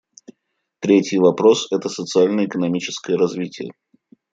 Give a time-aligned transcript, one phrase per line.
[0.79, 3.71] Третий вопрос— это социально-экономическое развитие.